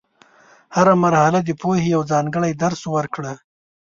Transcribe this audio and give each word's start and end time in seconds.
هره 0.75 0.93
مرحله 1.03 1.39
د 1.43 1.49
پوهې 1.61 1.85
یو 1.95 2.01
ځانګړی 2.11 2.51
درس 2.63 2.81
ورکړه. 2.95 3.33